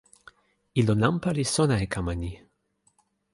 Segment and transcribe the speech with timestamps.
[0.79, 2.31] ilo nanpa li sona e kama ni.